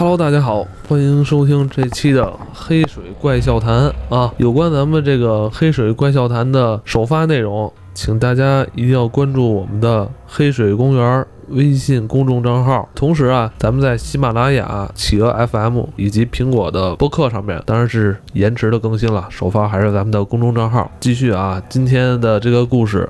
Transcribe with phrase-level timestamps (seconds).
[0.00, 2.22] Hello，大家好，欢迎收听这期的
[2.54, 4.32] 《黑水怪笑谈》啊。
[4.38, 12.88] 有关咱们这个《黑水怪笑谈》的首发内容，请大家一定要关注我们的黑水公园微信公众账号。
[12.94, 19.26] 同时啊，咱们在喜马拉雅、企鹅 FM 以及苹果的播客上面，当然是延迟的更新了。
[19.28, 20.90] 首发还是咱们的公众账号。
[20.98, 23.06] 继续啊，今天的这个故事。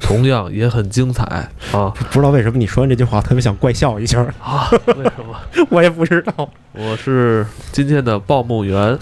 [0.00, 1.24] 同样也很精彩
[1.72, 1.92] 啊！
[2.10, 4.68] 不知道为什么你说完这句话，特别想怪笑一下啊？
[4.96, 5.36] 为什么？
[5.70, 6.48] 我也不知道。
[6.72, 8.96] 我是今天的报幕员，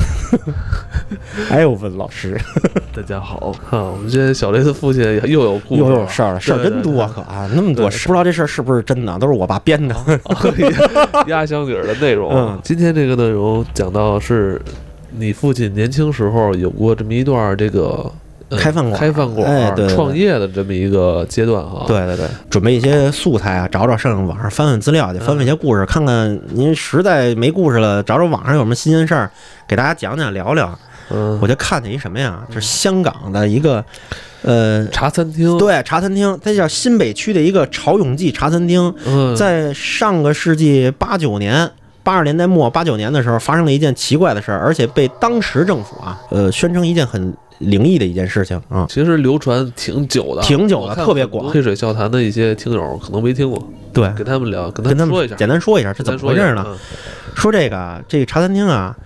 [1.51, 2.39] 艾欧文老师。
[2.95, 3.84] 大家好啊！
[3.84, 7.48] 我们今天小雷的父亲又有故事，又有事儿了，事儿真多可啊！
[7.55, 9.95] 那么多事，不知道这事儿是不是真的，都是我爸编的
[11.27, 12.30] 压箱底儿的内容。
[12.33, 14.61] 嗯，今天这个内容讲到是
[15.17, 18.11] 你父亲年轻时候有过这么一段这个。
[18.57, 21.85] 开饭馆，开饭馆，创业的这么一个阶段哈。
[21.87, 29.31] 对对对，准备一些素材啊，找找上网上翻翻资料去，翻翻一些故事，看看您实在没故事了，找找网上有什么新鲜事儿，
[29.67, 30.79] 给大家讲讲聊聊。
[31.11, 32.43] 嗯，我就看见一什么呀？
[32.49, 33.85] 就是香港的一个
[34.43, 38.95] 呃茶餐厅，对，茶餐厅，它叫新北区的一个潮永记茶餐厅。
[39.05, 41.71] 嗯，在上个世纪八九年、
[42.03, 47.35] 八十年代末、八九年的时候，发生了一件奇怪的事儿，而且被当时政府啊，呃，宣称一件很。
[47.59, 51.48] 灵异的一件事情啊，其实流传挺久的，挺久的，特别广。
[51.51, 53.61] 黑水笑谈的一些听友可能没听过，
[53.92, 56.64] 对，跟他们聊，跟他们说一下，简单说一下是怎么回事呢？
[57.34, 58.97] 说这个这个茶餐厅啊，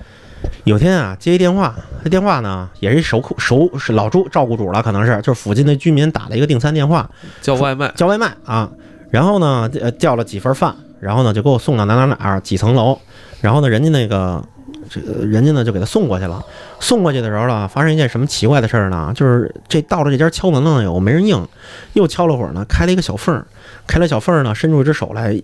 [0.65, 7.09] 有天啊接一电话，这电话呢也是一熟客熟是老住照顾主了，可能是就是附近的居民打了一个订餐电话，
[7.41, 8.71] 叫外卖，叫外卖啊。
[9.11, 12.99] 然后呢呃叫了几份饭，然后呢就给我送到哪哪哪儿几层楼，
[13.41, 14.45] 然后呢人家那个。
[14.89, 16.45] 这个人家呢就给他送过去了，
[16.81, 19.13] 送过去的时候呢，发生一件什么奇怪的事儿呢？
[19.15, 21.47] 就是这到了这家敲门了有没人应，
[21.93, 23.47] 又敲了会儿呢，开了一个小缝儿，
[23.87, 25.41] 开了小缝儿呢，伸出一只手来，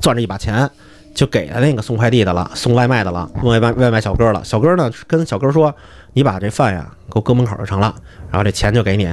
[0.00, 0.68] 攥着一把钱，
[1.14, 4.42] 就给了那个送快递的了，送外卖的了，外卖外卖小哥了。
[4.44, 5.74] 小哥呢跟小哥说
[6.12, 7.94] ：“你把这饭呀给我搁门口就成了，
[8.30, 9.04] 然后这钱就给你。”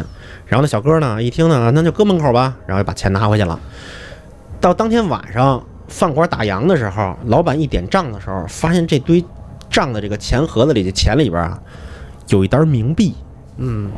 [0.47, 3.59] 然后那小哥呢一听呢，那就搁门口吧，然后把钱拿回去了。
[4.59, 9.23] 到当天晚上饭馆打烊的时候，老板一点账的时候，发现这堆。
[9.71, 11.59] 账的这个钱盒子里的钱里边啊，
[12.27, 13.15] 有一沓冥币。
[13.57, 13.89] 嗯，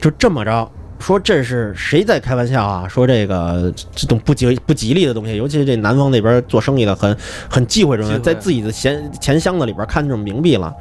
[0.00, 2.88] 就这么着说，这是谁在开玩笑啊？
[2.88, 7.16] 说这个这种不吉不吉利的东西，尤其是这南方那边做生意的很
[7.50, 10.74] 很忌讳这种，在自己的钱钱箱子里边看这种冥币了。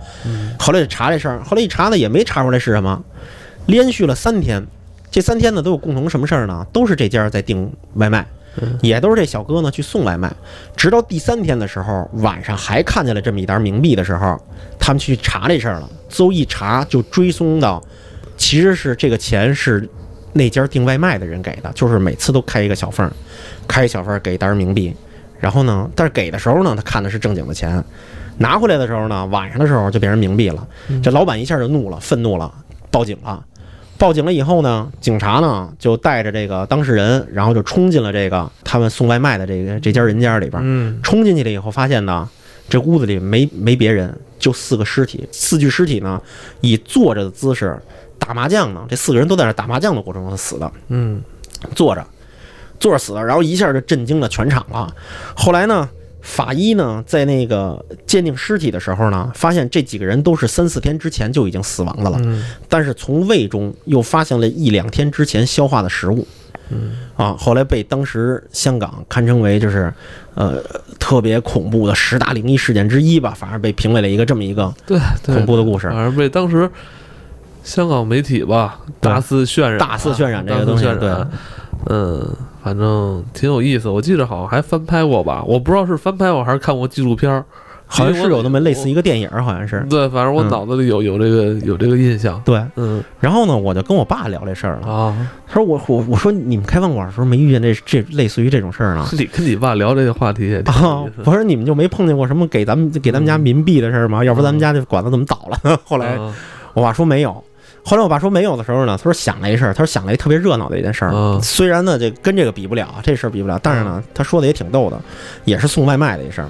[0.58, 3.04] 后来就查这事儿，后来一查呢，也没查出来是什么。
[3.66, 4.66] 连续了三天，
[5.12, 6.66] 这三天呢都有共同什么事儿呢？
[6.72, 8.26] 都是这家在订外卖。
[8.82, 10.32] 也都是这小哥呢去送外卖，
[10.76, 14.40] 直到第三天的时候，晚上还看见了这么一沓冥币的时候，
[14.80, 15.90] 他们去查这事儿了。
[16.10, 17.84] 最后一查就追踪到，
[18.38, 19.88] 其实是这个钱是
[20.34, 23.10] 那家订外卖的人给的，就是每次都开一个小缝，
[23.68, 24.96] 开一小缝给一沓冥币。
[25.40, 27.84] 然后呢，但是给的时候呢，他看的是正经的钱，
[28.38, 30.66] 拿回来的时候呢，晚上的时候就变成冥币了。
[31.04, 32.52] 这老板一下就怒了，愤怒了，
[32.90, 33.44] 报警了。
[33.98, 40.62] 报警了以后呢，警察呢就带着这个当事人，然后就冲进了这个他们送外卖的这个这家人家里边。
[40.66, 42.28] 嗯，冲进去了以后，发现呢，
[42.68, 46.22] 这屋子里没没别人，就四个尸体，四具尸体呢
[46.62, 47.78] 以坐着的姿势
[48.20, 48.86] 打麻将呢。
[48.90, 50.72] 这四个人都在那打麻将的过程中死的。
[50.90, 51.22] 嗯，
[51.74, 52.06] 坐着，
[52.80, 54.94] 坐着死的，然后一下就震惊了全场了。
[55.36, 55.90] 后来呢？
[56.26, 62.20] 法医呢，在那个鉴定尸体的时候呢，发现这几个人都是三四天之前就已经死亡的了。
[62.24, 66.28] 嗯，但是从胃中又发现了一两天之前消化的食物。
[66.70, 69.94] 嗯，啊，后来被当时香港堪称为就是，
[70.34, 70.60] 呃，
[70.98, 75.88] 特别恐怖的十大灵异事件之一吧，反而被评为了一个这么一个对恐怖的故事。
[75.90, 76.68] 反而被当时
[77.64, 80.86] 香港媒体吧大肆渲染，大肆渲染这个东西。
[81.00, 81.12] 对，
[81.86, 82.36] 嗯。
[82.66, 87.46] 反正挺有意思，我记得好像还翻拍过吧，我不知道是翻拍过还是看过纪录片儿，
[87.86, 89.86] 好像是有那么类似一个电影，好像是。
[89.88, 92.42] 对，反正我脑子里有有这个有这个印象。
[92.44, 93.04] 对，嗯。
[93.20, 95.16] 然后呢，我就跟我爸聊这事儿了啊。
[95.48, 99.08] 他说我我我说你们开饭馆的时候没遇见这这类似于这种事儿呢？
[99.14, 101.22] 你跟你爸聊这个话题也挺有意思。
[101.30, 104.26] 我说你们就没碰见过什么给咱们给咱们家民币的事儿吗？
[104.26, 105.80] 要不咱们家这馆子怎么倒了？
[105.86, 106.18] 后来
[106.74, 107.44] 我爸说没有。
[107.86, 111.40] 后来我爸说没有的时候呢，他说想了一事儿，他说想了一特别热闹的一件事儿。
[111.40, 115.00] 虽然呢这跟这个比不了，这事儿比不了，但是呢他说的也挺逗的，
[115.44, 116.50] 也是送外卖的一事儿。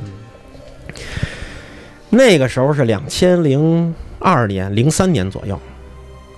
[2.10, 5.60] 那个时候是两千零二年、零三年左右，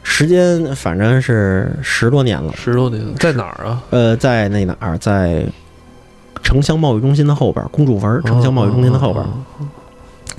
[0.02, 2.52] 时间反正是十多年了。
[2.58, 3.84] 十多年在哪儿啊？
[3.92, 5.46] 呃，在那哪儿，在
[6.42, 9.24] 城乡贸易中心的后边，公主坟城乡贸易中心的后边。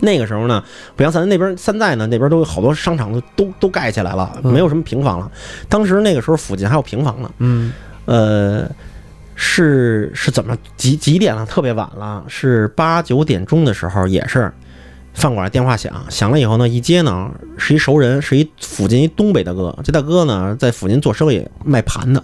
[0.00, 0.62] 那个时候呢，
[0.96, 5.30] 不像咱那边现在呢，那边都有好多商场都都都盖起来了，没有什么平房了。
[5.68, 7.30] 当时那个时候附近还有平房呢。
[7.38, 7.72] 嗯，
[8.04, 8.68] 呃，
[9.34, 11.44] 是是怎么几几点了？
[11.46, 14.52] 特别晚了，是八九点钟的时候，也是
[15.14, 19.76] 饭馆电话响，响了以后呢，一接呢是一熟人，是一附近一东北大哥。
[19.82, 22.22] 这大哥呢在附近做生意，卖盘的，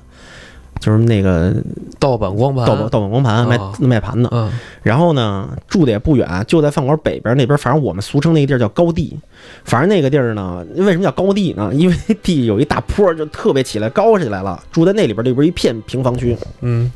[0.80, 1.54] 就是那个
[1.98, 4.28] 盗版光盘，盗版盗版光盘卖啊卖盘的。
[4.32, 4.50] 嗯
[4.82, 9.18] 然后呢，住的也不远，就在饭馆北边那边，反正我们俗称那个地儿叫高地。
[9.64, 11.70] 反正那个地儿呢，为什么叫高地呢？
[11.74, 14.62] 因为地有一大坡，就特别起来高起来了。
[14.70, 16.36] 住在那里边，里边一片平房区。
[16.60, 16.90] 嗯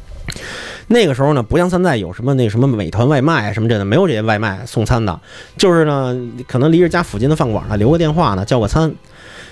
[0.89, 5.19] 那个时候呢，不像现在有什么那什么美团外卖啊什么这的，没有这些外卖送餐的，
[5.57, 6.15] 就是呢，
[6.47, 8.93] 可能离着家附近的饭馆呢留个电话呢叫个餐，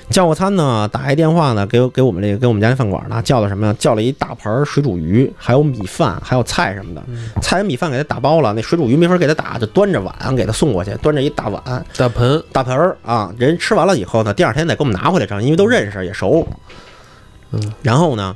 [0.08, 3.75] 叫个餐呢打一电话呢给给我们这个给我们家这饭馆呢叫了什么呀？
[3.79, 7.03] 叫了一大盘水煮鱼，还有米饭，还有菜什么的。
[7.08, 13.32] 嗯，菜跟米饭给他打包了，那水煮鱼没法给他打，就端着碗给他送过去，端着一大碗大盆，大盆儿啊。
[13.37, 16.47] 人吃完了以后呢，第二天再给我们拿回来吃，因为都认识也熟。
[17.50, 18.35] 嗯，然后呢，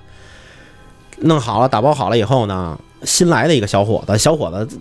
[1.18, 4.78] 弄好了打包好了以后呢，新来的一个小伙子，小伙子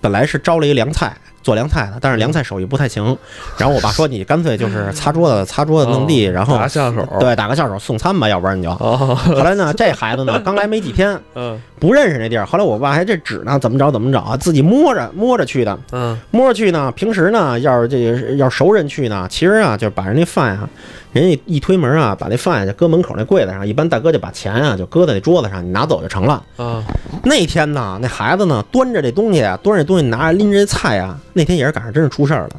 [0.00, 1.16] 本来是招了一凉菜。
[1.46, 3.16] 做凉菜的，但是凉菜手艺不太行。
[3.56, 12.44] 然后我爸说：“你干脆就是擦桌子、擦桌子、弄地，哦然后打下手，对打个下手送餐吧，要不然你就。”哦，后来呢，这孩子呢 刚来没几天，嗯不认识那地儿。
[12.44, 15.78] 后来我爸还这纸呢，怎么着怎么着啊，自己摸着摸着去的。
[15.92, 20.68] 嗯摸着去呢，平时呢，要是这个要熟人去呢，其实啊，就把人那饭啊，
[21.12, 26.42] 人家一推门啊，把那饭就搁门口那柜子上，一般大哥就把钱啊就搁在那桌子上，你拿走就成了。
[26.56, 26.82] 啊
[27.22, 32.50] 那天呢，那孩子呢，端着这东西啊，端着这东西拿着拎着这菜啊，那天也是赶上真是出事儿了。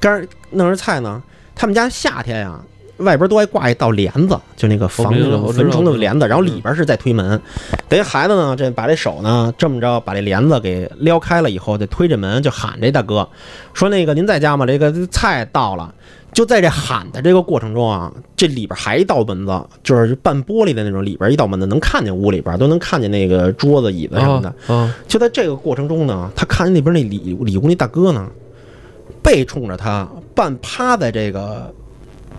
[0.00, 1.22] 刚弄着菜呢，
[1.54, 2.58] 他们家夏天呀、
[2.96, 7.38] 外边都爱挂一道帘子，就那个防那个蚊虫的帘子，然后里边是在推门。
[7.86, 13.28] 等于孩子呢，这把这手呢这么着把这帘子给撩开了以后，就推着门就喊这大哥
[13.74, 14.64] 说：“那个您在家吗？
[14.64, 15.94] 这个菜到了。”
[16.34, 24.74] 就在这喊的这个过程中啊，这里边还一道门子，就是半玻璃的那种，里边一道门子能看见屋里边，都能看见那个桌子、椅子什么的。
[24.74, 28.28] 啊就在这个过程中呢，他看见那边那里里屋那大哥呢，
[29.22, 31.72] 背冲着他，半趴在这个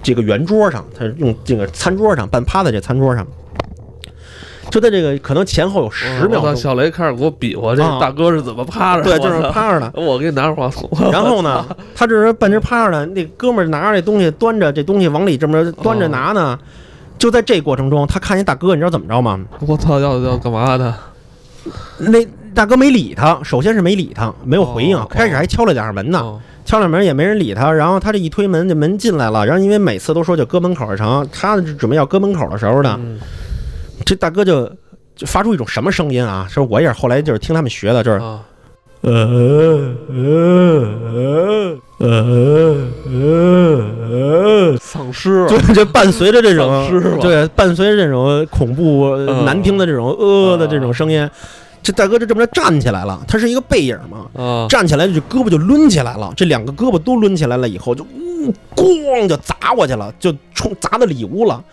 [0.04, 3.26] 这个圆桌上，他用这个餐桌上，半趴在这餐桌上。
[4.70, 9.92] 就在这个可能前后有十秒钟，小雷开始给我比划这啊大哥是怎么趴着，对，就是趴着的。
[9.96, 11.66] 我给你拿着话筒，然后呢，
[11.96, 16.58] 他这是半截趴着呢，那哥们儿拿着这东西，端着这东西往里这么端着拿呢。
[17.18, 19.40] 就在这过程中，他看见大哥，你知道怎么着吗？
[19.66, 20.94] 我操，要要干嘛的？
[21.98, 26.20] 那大哥没理他，首先是没理他，没有回应哦，开始还敲了两下门呢。
[26.20, 33.20] 哦敲了门也没人理他，然后他这一推门，这门进来了，然后因为每次都说就搁门口就成，他准备要搁门口的时候呢，嗯
[34.06, 34.66] 这大哥就
[35.16, 36.48] 就发出一种什么声音啊？
[36.50, 38.42] 说我也是后来就是听他们学的，就是啊。
[39.02, 39.12] 呃
[40.10, 40.16] 呃
[42.00, 42.76] 呃呃
[43.12, 49.46] 呃，丧尸就这伴随着这种对，伴随着这种恐怖嗯。
[49.46, 51.30] 难听的这种呃的这种声音，
[51.84, 61.64] 这大哥就这么着站起来了，他是一个背影嘛，啊站起来就胳膊就抡起来了，这两个胳膊都抡起来了以后，就呜咣就砸过去了，就冲砸到里屋了。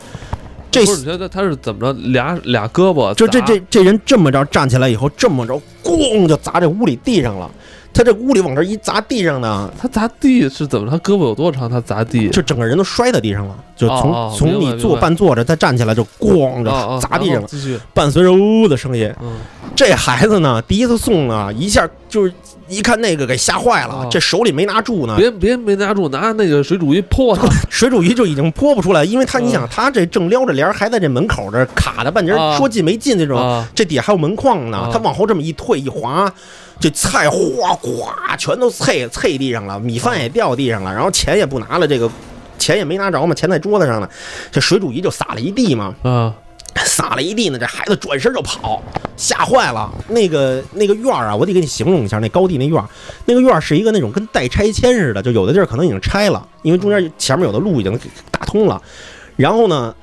[0.72, 1.92] 这不是你觉得他是怎么着？
[2.10, 7.48] 俩俩胳膊就这这这人这么着站起来以后，这么着咣就砸这屋里地上了。
[7.94, 10.90] 他这屋里往这一砸地上呢，他砸地是怎么？
[10.90, 11.68] 他胳膊有多长？
[11.68, 19.12] 他砸地就整个人都摔在地上了，就从、哦哦从你坐半坐着，再站起来就咣啊啊就砸地上了，继续，伴随着呜呜的声音。
[19.20, 19.32] 嗯
[19.74, 22.32] 这孩子呢，第一次送呢，一下就是
[22.68, 36.30] 一看那个给吓坏了，哦这手里没拿住呢，别别没拿住，拿那个水煮鱼泼他 水煮鱼就已经泼不出来，因为他嗯你想他这正撩着帘儿，还在这门口这卡着半截说进没进那种，啊这底下还有门框呢啊，他往后这么一退一滑。
[36.82, 42.10] 这菜哗哗全都碎碎地上了，米饭也掉地上了，然后钱也不拿了，这个
[42.58, 44.08] 钱也没拿着嘛，钱在桌子上呢，
[44.50, 46.34] 这水煮鱼就撒了一地嘛，嗯
[46.84, 48.82] 撒了一地呢，这孩子转身就跑，
[49.16, 49.92] 吓坏了。
[50.08, 52.88] 那个那个院儿啊，我得给你形容一下，那高地那院儿，
[53.26, 57.96] 那个院儿是一个那种跟待拆迁似的，就有的地儿可能已经拆了，因为中间前面有的路已经
[58.30, 58.80] 打通了。
[59.36, 59.94] 然后呢，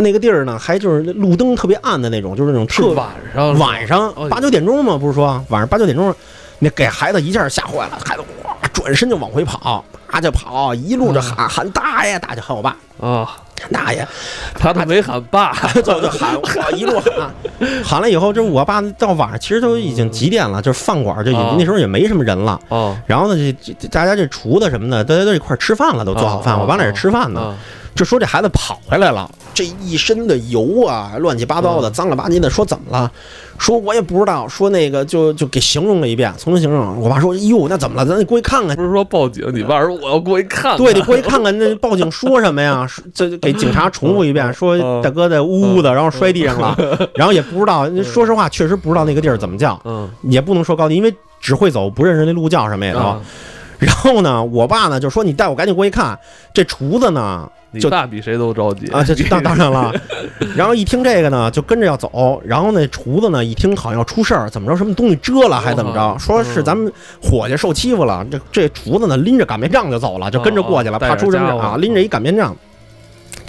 [0.00, 6.14] 那个地儿呢，还就是路灯特别暗的那种，就是那种特晚上晚上哦八九点钟嘛，不是说晚上八九点钟，
[6.58, 14.06] 那给孩子一下吓坏了，孩子哇转身就往回跑，啪就跑，一路就喊喊大爷，大爷喊我爸，啊，喊大爷。
[14.54, 17.30] 他都没喊爸，就 就喊，我一路喊，
[17.84, 22.58] 喊了以后，这我爸到晚上其实都已经几点了，就是饭馆就啊那时候也没什么人了。
[22.68, 26.54] 哦，然后呢，这这大家这厨子什么的，大家都一块吃饭了，都做好饭。
[26.54, 27.56] 啊我爸那是吃饭呢，啊
[27.94, 29.30] 就说这孩子跑回来了，
[29.60, 32.48] 这一身的油啊，乱七八糟的，嗯脏了吧唧的。
[32.48, 33.12] 说怎么了？
[33.58, 34.48] 说我也不知道。
[34.48, 36.98] 说那个就就给形容了一遍，重新形容。
[36.98, 38.06] 我爸说：“哟，那怎么了？
[38.08, 38.74] 咱得过去看看。
[38.74, 41.58] 不是说报警，你爸说我要过去看看，对，你过去看看。
[41.58, 42.86] 那报警说什么呀？
[42.86, 46.74] 说这给警察重复一遍，说嗯大哥在呜呜的，然后摔地上了，
[47.14, 47.86] 然后也不知道。
[48.02, 53.20] 说实话，确实不知道那个地儿怎么叫，嗯，也不能说高低，因为只会走，不认识那路叫什么也都。
[53.86, 56.18] 啊然后呢，我爸呢就说：“你带我赶紧过去看。”
[56.52, 59.92] 这厨子呢你就爸比谁都着急啊，这这 当当然了。
[60.56, 62.42] 然后一听这个呢，就跟着要走。
[62.44, 66.00] 然后那厨子呢，一听好像要出事儿，怎么着，什么东西遮了，还怎么着？
[66.00, 68.26] 哦说是咱们伙计受欺负了。
[68.30, 72.56] 这这厨子呢，拎着擀面杖就走了，就跟着过去了，怕出什么事儿家伙啊，拎着一擀面杖。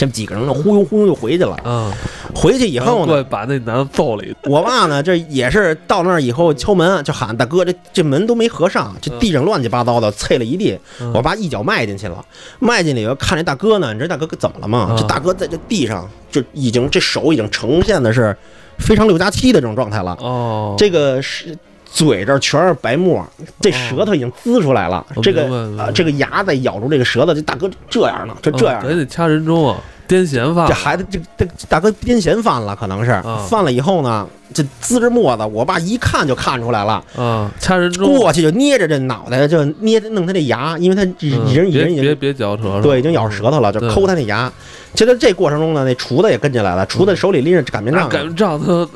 [0.01, 1.55] 这几个人呢，忽悠忽悠就回去了。
[1.63, 1.93] 啊，
[2.33, 10.75] 回去以后呢，把那男的揍了一顿，我爸呢，这也是到那儿以后敲门，就喊大哥，这这门都没合上，这地上乱七八糟的，碎了一地。
[10.99, 12.25] 嗯我爸一脚迈进去了，
[12.57, 14.87] 迈进去以后看这大哥呢，你知道大哥怎么了吗？
[14.89, 18.35] 啊这大哥在这地上就已经这手已经呈现的是
[18.79, 21.55] 非常六加七的这种状态了，哦，这个是。
[21.91, 23.25] 嘴这儿全是白沫，
[23.59, 25.05] 这舌头已经滋出来了。
[25.13, 25.43] 我这个
[25.77, 44.51] 啊、这个牙在咬住这个舌头，这大哥这样呢，就这样得掐人中啊，癫痫犯了，这孩子，这这这大哥癫痫犯了，可能是、啊犯了以后呢，这滋着沫子，我爸一看就看出来了，啊，掐人中，过去就捏着这脑袋，就捏弄他这牙，因为他已经已别经已经别别嚼舌头，对已经咬着舌头了，就抠他那牙。
[44.93, 48.87] 就在这过程中呢，那厨子也跟进来了，厨子手里拎着擀面杖擀面杖他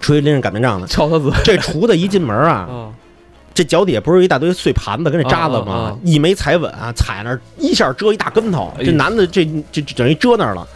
[0.00, 0.86] 厨子拎着擀面杖呢。
[0.86, 2.90] 敲他子这厨子一进门啊，啊，
[3.54, 5.96] 这脚底下不是一大堆碎盘子跟这渣子吗啊？
[6.04, 8.72] 一没踩稳啊，踩那儿一下遮一大跟头。
[8.78, 10.66] 哎这男的这这这等于遮那儿了，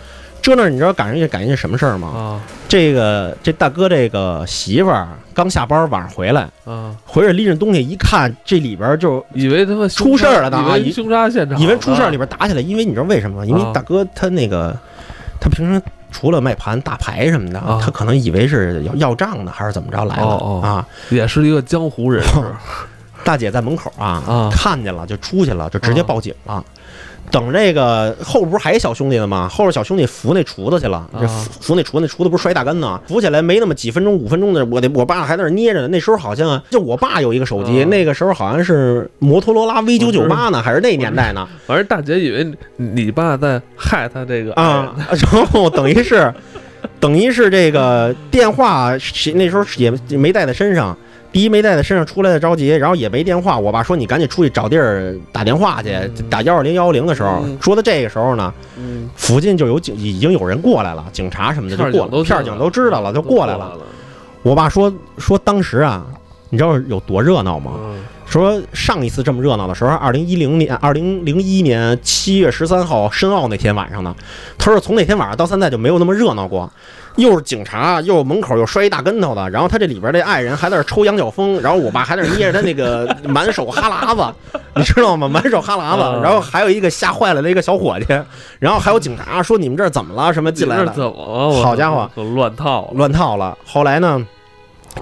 [0.42, 2.08] 遮那儿你知道赶上一赶上一什么事儿吗？
[2.08, 13.46] 啊这个这大哥这个媳妇儿刚下班晚上回来，啊，回来拎着东西一看，这里边就以为他妈出事儿了呢啊以以为凶杀现场，以为出事儿里边打起来，因为你知道为什么吗？
[13.46, 14.76] 因为啊大哥他那个
[15.40, 15.80] 他平时
[16.14, 20.86] 除了卖盘大牌什么的，啊他可能以为是要要账的还是怎么着来了哦哦啊？
[21.10, 22.30] 也是一个江湖人士
[23.24, 26.64] 大姐在门口啊啊看见了就出去了，就直接报警了。
[27.30, 29.48] 等这个后边不是还有小兄弟呢吗？
[29.48, 33.00] 后边小兄弟扶那厨子去了，扶扶那厨子，那厨子不是摔大跟呢？
[33.08, 35.88] 扶起来没那么几分钟、五分钟的，我得我爸还在那儿捏着呢。
[35.88, 41.48] 那时候好像就我爸有一个手机，啊那个时候好像是摩托罗拉 V 九九八呢，还是那年代呢？
[41.66, 42.44] 反正大姐以为
[42.76, 44.94] 你你爸在害他这个啊，
[45.32, 46.32] 然后等于是，
[47.00, 48.92] 等于是这个电话
[49.34, 50.96] 那时候也没带在身上。
[51.34, 53.58] 第一没带在身上，出来的着急，然后也没电话。
[53.58, 55.90] 我爸说你赶紧出去找地儿打电话去，
[56.30, 63.76] 打幺二零幺幺零的时候，嗯说的这个时候呢，嗯，附近就有警，已经有人过来了，警察什么的就过了，片儿警都知道了，就过来了。
[64.42, 66.06] 我爸说说当时啊，
[66.50, 67.72] 你知道有多热闹吗？
[67.78, 74.16] 嗯说上一次这么热闹的时候，二零一零年、二零零一年七月十三号申奥那天晚上呢。
[74.56, 76.68] 他说从那天晚上到现在就没有那么热闹过，
[77.16, 84.34] 又是警察，又门口又摔一大跟头的，然后他这里边这爱人还在那抽羊角风，然后我爸还在那捏着他那个满手哈喇子，
[84.74, 85.28] 你知道吗？
[85.28, 88.06] 满手哈喇啊子，然后还有一个吓坏了的一个小伙计，
[88.58, 90.32] 然后还有警察说你们这儿怎么了？
[90.32, 90.92] 什么进来这了？
[90.92, 91.62] 怎么了？
[91.62, 93.56] 好家伙，乱套乱套了。
[93.64, 94.20] 后来呢，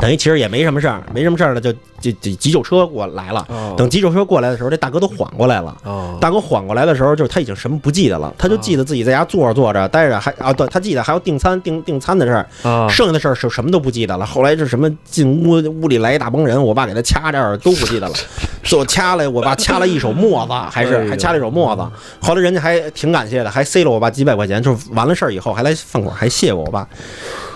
[0.01, 3.41] 等于其实也没什么事儿，没什么事儿了，就就就急救车过来了。
[3.49, 5.77] 啊等急救车过来的时候，这大哥都缓过来了。
[5.85, 14.27] 啊大哥缓过来的时候，就是他已经什么不记得了，他就记得自己在家坐着坐着待着，还啊，对他记得还要订餐订订餐的事儿，啊剩下的事儿是什么都不记得了。
[14.27, 15.51] 后来是什么进屋
[15.83, 18.15] 屋里来一大帮人，我爸给他掐这儿都不记得了，
[18.65, 21.83] 最后掐了我爸掐了一手沫子，还是还掐了一手沫子。
[22.21, 26.89] 后来人家还挺感谢的，还塞了我爸几百块钱，就是完了事儿以后还来饭馆还谢过我爸。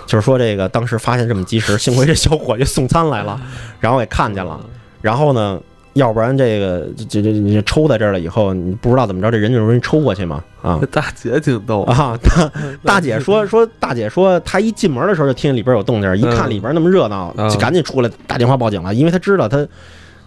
[0.07, 3.39] 就是说这个当时发现这么及时， 幸亏这小伙计送餐来了，
[3.81, 4.59] 然后也看见了。
[5.03, 5.61] 然后呢，
[5.93, 10.81] 要不然这个这这这抽在这儿了以后，你不知道怎么着，这人就容易抽过去嘛啊。
[10.91, 11.83] 大姐挺逗。
[11.83, 12.19] 啊！
[12.23, 12.51] 大
[12.85, 17.49] 大姐说说，大姐说她一进门的时候就听见里边有动静，一看里边那么热闹，嗯。
[17.51, 19.67] 就赶紧出来打电话报警了，因为她知道她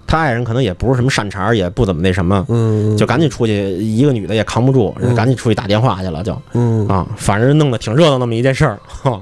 [0.07, 2.45] 她爱人可能也不是什么善茬，也不怎么那什么。
[2.49, 5.13] 嗯，就赶紧出去，一个女的也扛不住，嗯。
[5.13, 6.41] 赶紧出去打电话去了，就。
[6.53, 6.87] 嗯。
[6.87, 9.21] 啊，反正弄得挺热闹那么一件事儿，哈，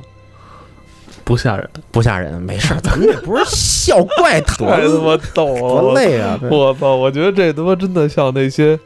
[1.27, 6.39] 不吓人，不吓人，没事儿，咱们也不是笑怪 多太他妈逗了，多累啊！
[6.50, 6.96] 我操！
[6.96, 8.79] 我觉得这他妈真的像那些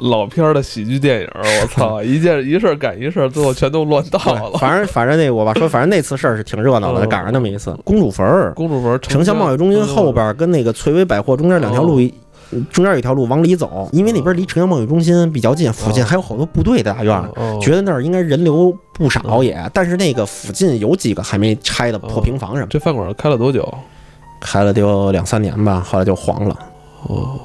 [0.00, 2.02] 老片儿的喜剧电影，我操！
[2.02, 4.58] 一件一事儿赶一事儿，最后全都乱套了。
[4.58, 7.72] 反正反正那我爸说，反正那次事儿是挺热闹的，嗯赶上那么一次。
[7.84, 12.00] 公主坟儿，公主坟城乡贸易中心后边儿跟那个翠微百货中间两条路，
[12.70, 23.72] 中间有一条路往里走，因为那边离城乡贸易中心比较近，附近还有好多部队的大院觉得那儿应该人流不少也，但是那个附近有几个还没拆的破平房什么，这饭馆开了多久？
[24.40, 26.56] 开了得有两三年吧，后来就黄了。
[27.08, 27.38] 哦，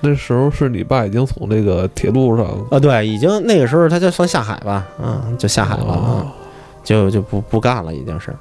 [0.00, 6.26] 那时候是你爸已经从这个铁路上啊，对，已经那个时候他就算下海吧，嗯，就下海了，
[6.82, 8.34] 就就不不干了，已经是，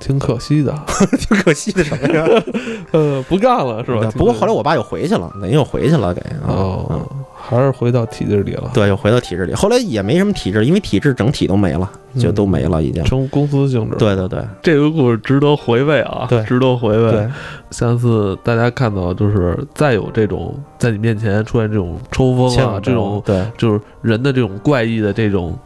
[0.00, 0.74] 挺可惜的，
[1.18, 2.26] 挺可惜的什么呀？
[2.90, 4.10] 呃，不干了是吧？
[4.16, 7.00] 不过后来我爸又回去了，等于又回去了，给哦，
[7.40, 9.54] 还是回到体制里了，对，又回到体制里。
[9.54, 11.88] 后来也没什么体制，因为体制整体都没了，
[12.18, 13.04] 就都没了，已经。
[13.04, 17.10] 成公司性质。，对对对这个故事值得回味啊，对值得回味。
[17.12, 17.28] 对，
[17.70, 25.56] 下次大家看到就是再有这种在你面前出现这种抽风啊，这种对，就是人的这种怪异的这种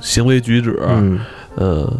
[0.00, 1.20] 行为举止，嗯，
[1.54, 1.92] 呃，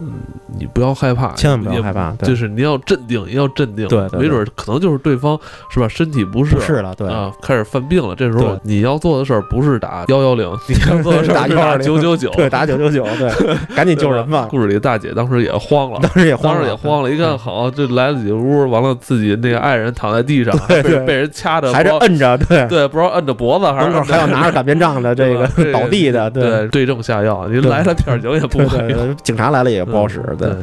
[0.00, 0.12] 嗯，
[0.58, 5.38] 你不要害怕，千万不要害怕就是你要镇定，也要镇定，对没准儿可能就是对方
[5.70, 13.30] 是吧，身体不适，是了，对，啊，开始犯病了，这时候你要做的事儿不是打幺幺零， 你要做的事儿打是打120九九九，对，打九九九，对，
[13.74, 14.46] 赶紧救人吧。
[14.50, 15.98] 故事里的大姐当时也慌了。
[16.00, 26.68] 当时也慌了，当时也慌了，一看好，这来了几个屋，完了自己那个爱人躺在地上，被被人掐着，还是摁着，对，对，不知道摁着脖子还是还要拿着擀面杖的这个 倒地的，对。
[26.68, 30.56] 对症下药，您来了点儿酒也不对管用，对对，警察来了也不好使，对对。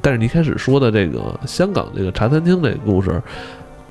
[0.00, 3.22] 但是你一开始说的这个香港这个茶餐厅这个故事，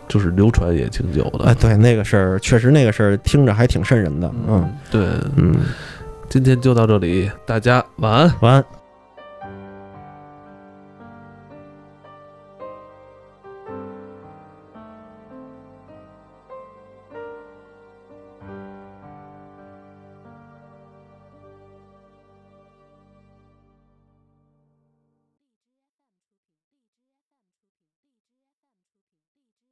[0.07, 1.53] 就是流传也挺久的哎，。
[1.53, 5.01] 对，那个事儿确实，那个事儿听着还挺瘆人的，嗯对，
[5.37, 5.55] 嗯，
[6.29, 8.33] 今天就到这里，大家晚安。
[8.41, 8.80] 晚安。